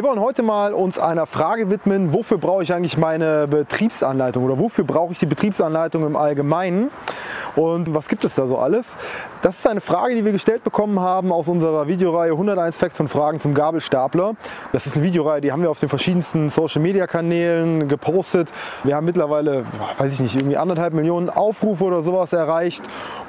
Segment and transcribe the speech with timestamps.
[0.00, 4.58] Wir wollen heute mal uns einer Frage widmen, wofür brauche ich eigentlich meine Betriebsanleitung oder
[4.58, 6.90] wofür brauche ich die Betriebsanleitung im Allgemeinen?
[7.56, 8.96] Und was gibt es da so alles?
[9.42, 13.08] Das ist eine Frage, die wir gestellt bekommen haben aus unserer Videoreihe 101 Facts und
[13.08, 14.34] Fragen zum Gabelstapler.
[14.72, 18.50] Das ist eine Videoreihe, die haben wir auf den verschiedensten Social Media Kanälen gepostet.
[18.84, 19.64] Wir haben mittlerweile,
[19.98, 22.82] weiß ich nicht, irgendwie anderthalb Millionen Aufrufe oder sowas erreicht.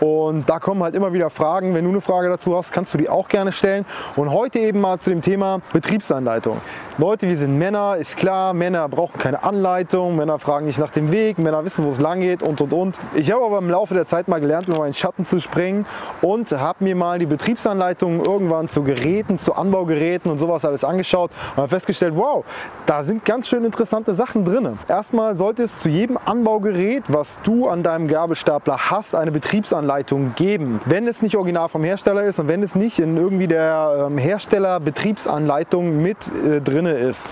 [0.00, 1.74] Und da kommen halt immer wieder Fragen.
[1.74, 3.86] Wenn du eine Frage dazu hast, kannst du die auch gerne stellen.
[4.14, 6.60] Und heute eben mal zu dem Thema Betriebsanleitung.
[6.98, 11.12] Leute, wir sind Männer, ist klar, Männer brauchen keine Anleitung, Männer fragen nicht nach dem
[11.12, 12.98] Weg, Männer wissen, wo es lang geht und und und.
[13.14, 15.86] Ich habe aber im Laufe der Zeit mal gelernt, über meinen Schatten zu springen
[16.22, 21.30] und habe mir mal die Betriebsanleitung irgendwann zu Geräten, zu Anbaugeräten und sowas alles angeschaut
[21.50, 22.44] und habe festgestellt, wow,
[22.86, 24.78] da sind ganz schön interessante Sachen drin.
[24.88, 30.80] Erstmal sollte es zu jedem Anbaugerät, was du an deinem Gabelstapler hast, eine Betriebsanleitung geben.
[30.86, 34.18] Wenn es nicht original vom Hersteller ist und wenn es nicht in irgendwie der ähm,
[34.18, 37.26] Hersteller Betriebsanleitung mit äh, drin ist.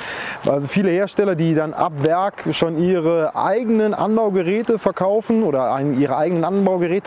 [0.47, 6.44] Also viele Hersteller, die dann ab Werk schon ihre eigenen Anbaugeräte verkaufen oder ihre eigenen
[6.44, 6.64] Anbaugeräte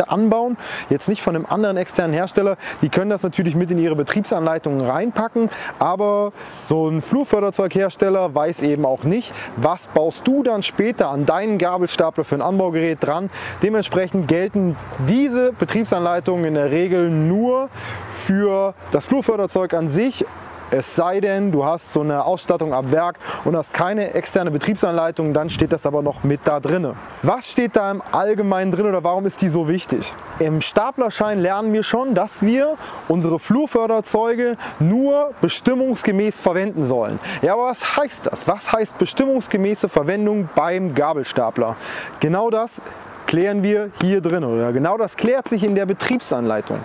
[0.07, 0.57] anbauen,
[0.89, 4.81] jetzt nicht von einem anderen externen Hersteller, die können das natürlich mit in ihre Betriebsanleitungen
[4.81, 5.49] reinpacken,
[5.79, 6.31] aber
[6.65, 12.23] so ein Flurförderzeughersteller weiß eben auch nicht, was baust du dann später an deinen Gabelstapler
[12.23, 13.29] für ein Anbaugerät dran.
[13.61, 14.75] Dementsprechend gelten
[15.07, 17.69] diese Betriebsanleitungen in der Regel nur
[18.09, 20.25] für das Flurförderzeug an sich
[20.69, 25.33] es sei denn, du hast so eine Ausstattung ab Werk und hast keine externe Betriebsanleitung,
[25.33, 26.93] dann steht das aber noch mit da drin.
[27.23, 30.13] Was steht da im Allgemeinen drin oder warum ist die so wichtig?
[30.39, 32.75] Im Staplerschein lernen wir schon, dass wir
[33.07, 37.19] unsere Flurförderzeuge nur bestimmungsgemäß verwenden sollen.
[37.41, 38.47] Ja, aber was heißt das?
[38.47, 41.75] Was heißt bestimmungsgemäße Verwendung beim Gabelstapler?
[42.19, 42.81] Genau das
[43.27, 46.79] klären wir hier drin oder genau das klärt sich in der Betriebsanleitung.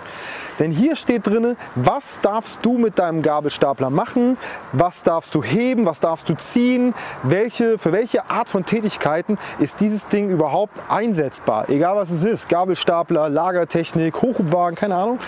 [0.59, 4.37] Denn hier steht drin, was darfst du mit deinem Gabelstapler machen,
[4.71, 9.79] was darfst du heben, was darfst du ziehen, welche, für welche Art von Tätigkeiten ist
[9.79, 11.69] dieses Ding überhaupt einsetzbar.
[11.69, 15.19] Egal was es ist, Gabelstapler, Lagertechnik, Hochhubwagen, keine Ahnung.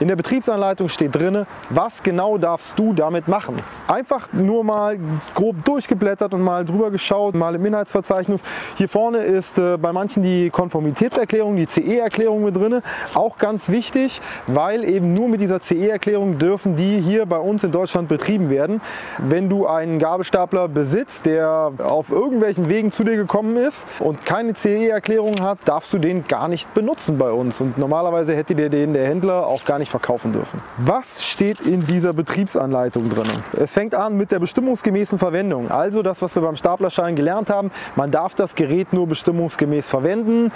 [0.00, 3.56] In der Betriebsanleitung steht drin, was genau darfst du damit machen.
[3.88, 4.96] Einfach nur mal
[5.34, 8.42] grob durchgeblättert und mal drüber geschaut, mal im Inhaltsverzeichnis.
[8.76, 12.80] Hier vorne ist äh, bei manchen die Konformitätserklärung, die CE-Erklärung mit drin.
[13.14, 17.72] Auch ganz wichtig, weil eben nur mit dieser CE-Erklärung dürfen die hier bei uns in
[17.72, 18.80] Deutschland betrieben werden.
[19.18, 24.54] Wenn du einen Gabelstapler besitzt, der auf irgendwelchen Wegen zu dir gekommen ist und keine
[24.54, 27.60] CE-Erklärung hat, darfst du den gar nicht benutzen bei uns.
[27.60, 30.60] Und normalerweise hätte dir den der Händler auch gar nicht nicht verkaufen dürfen.
[30.78, 33.26] Was steht in dieser Betriebsanleitung drin?
[33.56, 35.70] Es fängt an mit der bestimmungsgemäßen Verwendung.
[35.70, 37.70] Also das, was wir beim Staplerschein gelernt haben.
[37.96, 40.52] Man darf das Gerät nur bestimmungsgemäß verwenden.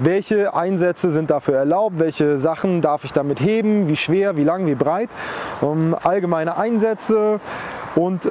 [0.00, 1.98] Welche Einsätze sind dafür erlaubt?
[1.98, 3.88] Welche Sachen darf ich damit heben?
[3.88, 5.10] Wie schwer, wie lang, wie breit?
[5.60, 7.40] Um, allgemeine Einsätze.
[7.94, 8.30] Und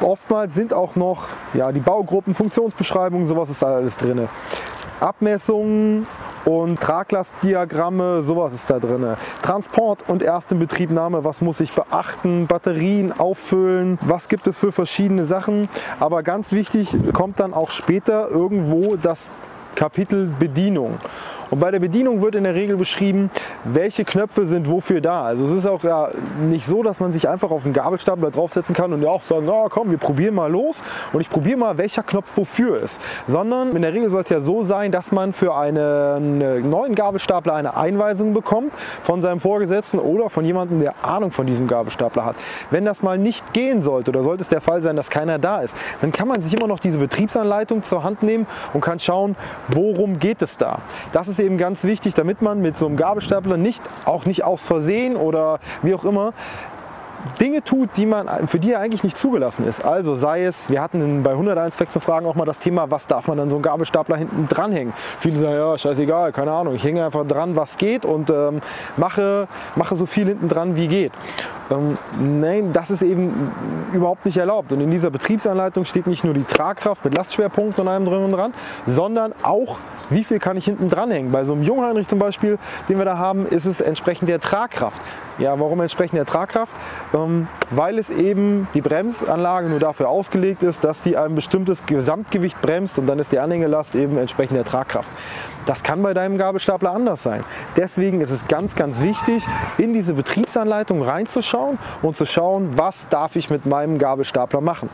[0.00, 4.28] oftmals sind auch noch ja, die Baugruppen, Funktionsbeschreibungen, sowas ist alles drin.
[5.00, 6.06] Abmessungen
[6.44, 9.16] und Traglastdiagramme, sowas ist da drin.
[9.42, 15.68] Transport und Erstinbetriebnahme, was muss ich beachten, Batterien auffüllen, was gibt es für verschiedene Sachen.
[16.00, 19.30] Aber ganz wichtig kommt dann auch später irgendwo das
[19.74, 20.98] Kapitel Bedienung.
[21.52, 23.30] Und bei der Bedienung wird in der Regel beschrieben,
[23.64, 25.24] welche Knöpfe sind wofür da.
[25.24, 26.08] Also es ist auch ja
[26.40, 29.44] nicht so, dass man sich einfach auf einen Gabelstapler draufsetzen kann und ja auch sagen,
[29.44, 32.98] na komm, wir probieren mal los und ich probiere mal, welcher Knopf wofür ist.
[33.26, 37.52] Sondern in der Regel soll es ja so sein, dass man für einen neuen Gabelstapler
[37.52, 42.36] eine Einweisung bekommt von seinem Vorgesetzten oder von jemandem, der Ahnung von diesem Gabelstapler hat.
[42.70, 45.60] Wenn das mal nicht gehen sollte oder sollte es der Fall sein, dass keiner da
[45.60, 49.36] ist, dann kann man sich immer noch diese Betriebsanleitung zur Hand nehmen und kann schauen,
[49.68, 50.78] worum geht es da.
[51.12, 54.62] Das ist eben ganz wichtig, damit man mit so einem Gabelstapler nicht, auch nicht aus
[54.62, 56.32] Versehen oder wie auch immer,
[57.40, 59.84] Dinge tut, die man, für die er eigentlich nicht zugelassen ist.
[59.84, 63.28] Also sei es, wir hatten bei 101 Facts Fragen auch mal das Thema, was darf
[63.28, 64.92] man an so einem Gabelstapler hinten dranhängen.
[65.20, 68.60] Viele sagen, ja, scheißegal, keine Ahnung, ich hänge einfach dran, was geht und ähm,
[68.96, 71.12] mache, mache so viel hinten dran, wie geht.
[71.72, 73.50] Ähm, nein, das ist eben
[73.92, 74.72] überhaupt nicht erlaubt.
[74.72, 78.32] Und in dieser Betriebsanleitung steht nicht nur die Tragkraft mit Lastschwerpunkten und allem drin und
[78.32, 78.52] dran,
[78.86, 79.78] sondern auch
[80.10, 81.32] wie viel kann ich hinten dranhängen.
[81.32, 82.58] Bei so einem Jungheinrich zum Beispiel,
[82.88, 85.00] den wir da haben, ist es entsprechend der Tragkraft.
[85.38, 86.76] Ja, warum entsprechend der Tragkraft?
[87.14, 92.60] Ähm, weil es eben die Bremsanlage nur dafür ausgelegt ist, dass die ein bestimmtes Gesamtgewicht
[92.60, 95.10] bremst und dann ist die Anhängelast eben entsprechend der Tragkraft.
[95.64, 97.44] Das kann bei deinem Gabelstapler anders sein.
[97.76, 99.46] Deswegen ist es ganz, ganz wichtig,
[99.78, 101.61] in diese Betriebsanleitung reinzuschauen
[102.02, 104.88] und zu schauen, was darf ich mit meinem Gabelstapler machen.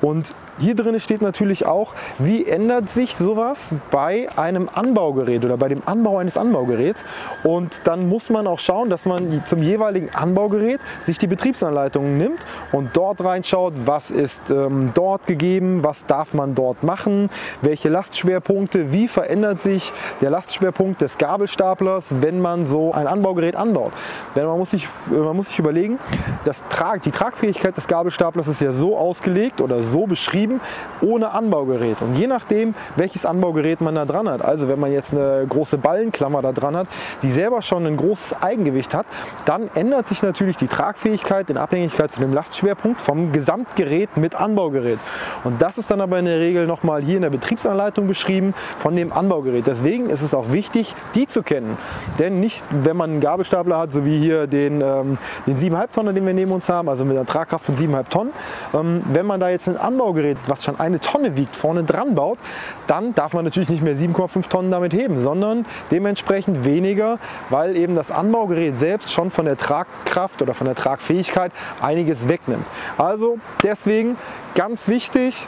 [0.00, 5.68] Und Hier drin steht natürlich auch, wie ändert sich sowas bei einem Anbaugerät oder bei
[5.68, 7.04] dem Anbau eines Anbaugeräts.
[7.42, 12.38] Und dann muss man auch schauen, dass man zum jeweiligen Anbaugerät sich die Betriebsanleitung nimmt
[12.70, 17.28] und dort reinschaut, was ist ähm, dort gegeben, was darf man dort machen,
[17.60, 23.92] welche Lastschwerpunkte, wie verändert sich der Lastschwerpunkt des Gabelstaplers, wenn man so ein Anbaugerät anbaut.
[24.36, 25.98] Denn man muss sich, man muss sich überlegen,
[26.44, 30.51] das Trag, die Tragfähigkeit des Gabelstaplers ist ja so ausgelegt oder so beschrieben,
[31.00, 32.02] ohne Anbaugerät.
[32.02, 35.78] Und je nachdem, welches Anbaugerät man da dran hat, also wenn man jetzt eine große
[35.78, 36.88] Ballenklammer da dran hat,
[37.22, 39.06] die selber schon ein großes Eigengewicht hat,
[39.44, 44.98] dann ändert sich natürlich die Tragfähigkeit in Abhängigkeit zu dem Lastschwerpunkt vom Gesamtgerät mit Anbaugerät.
[45.44, 48.96] Und das ist dann aber in der Regel nochmal hier in der Betriebsanleitung beschrieben von
[48.96, 49.66] dem Anbaugerät.
[49.66, 51.76] Deswegen ist es auch wichtig, die zu kennen.
[52.18, 56.14] Denn nicht, wenn man einen Gabelstapler hat, so wie hier den, ähm, den 7,5 Tonnen,
[56.14, 58.32] den wir neben uns haben, also mit einer Tragkraft von 7,5 Tonnen,
[58.74, 62.38] ähm, wenn man da jetzt ein Anbaugerät, was schon eine Tonne wiegt, vorne dran baut,
[62.86, 67.18] dann darf man natürlich nicht mehr 7,5 Tonnen damit heben, sondern dementsprechend weniger,
[67.50, 72.66] weil eben das Anbaugerät selbst schon von der Tragkraft oder von der Tragfähigkeit einiges wegnimmt.
[72.98, 74.16] Also deswegen
[74.54, 75.46] ganz wichtig,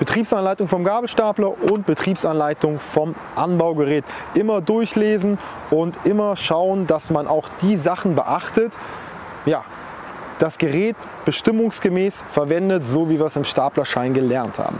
[0.00, 4.04] Betriebsanleitung vom Gabelstapler und Betriebsanleitung vom Anbaugerät.
[4.32, 5.38] Immer durchlesen
[5.70, 8.72] und immer schauen, dass man auch die Sachen beachtet,
[9.44, 9.62] ja,
[10.40, 14.78] das Gerät bestimmungsgemäß verwendet, so wie wir es im Staplerschein gelernt haben.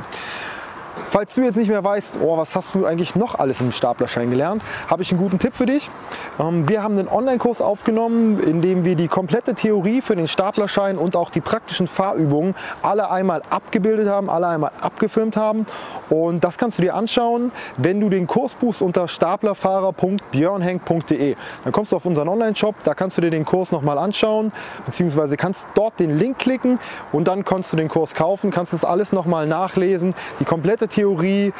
[1.10, 4.30] Falls du jetzt nicht mehr weißt, oh, was hast du eigentlich noch alles im Staplerschein
[4.30, 5.90] gelernt, habe ich einen guten Tipp für dich.
[6.38, 10.96] Ähm, wir haben einen Online-Kurs aufgenommen, in dem wir die komplette Theorie für den Staplerschein
[10.96, 15.66] und auch die praktischen Fahrübungen alle einmal abgebildet haben, alle einmal abgefilmt haben.
[16.10, 21.34] Und das kannst du dir anschauen, wenn du den Kurs buchst unter staplerfahrer.björnhenk.de.
[21.64, 24.52] Dann kommst du auf unseren Online-Shop, da kannst du dir den Kurs nochmal anschauen,
[24.86, 26.78] beziehungsweise kannst dort den Link klicken
[27.10, 30.14] und dann kannst du den Kurs kaufen, kannst das alles nochmal nachlesen.
[30.38, 31.54] Die komplette Theorie Theorie,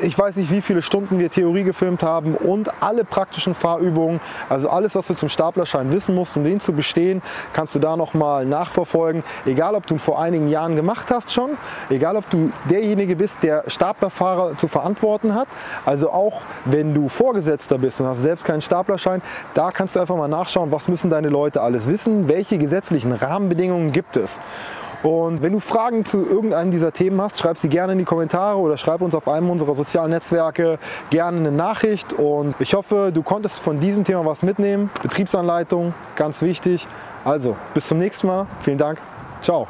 [0.00, 4.70] ich weiß nicht, wie viele Stunden wir Theorie gefilmt haben und alle praktischen Fahrübungen, also
[4.70, 7.20] alles, was du zum Staplerschein wissen musst, um den zu bestehen,
[7.52, 9.22] kannst du da nochmal nachverfolgen.
[9.44, 11.58] Egal, ob du ihn vor einigen Jahren gemacht hast schon,
[11.90, 15.48] egal, ob du derjenige bist, der Staplerfahrer zu verantworten hat,
[15.84, 19.20] also auch wenn du Vorgesetzter bist und hast selbst keinen Staplerschein,
[19.52, 23.92] da kannst du einfach mal nachschauen, was müssen deine Leute alles wissen, welche gesetzlichen Rahmenbedingungen
[23.92, 24.40] gibt es.
[25.06, 28.58] Und wenn du Fragen zu irgendeinem dieser Themen hast, schreib sie gerne in die Kommentare
[28.58, 30.80] oder schreib uns auf einem unserer sozialen Netzwerke
[31.10, 32.12] gerne eine Nachricht.
[32.12, 34.90] Und ich hoffe, du konntest von diesem Thema was mitnehmen.
[35.02, 36.88] Betriebsanleitung, ganz wichtig.
[37.24, 38.48] Also, bis zum nächsten Mal.
[38.58, 38.98] Vielen Dank.
[39.42, 39.68] Ciao.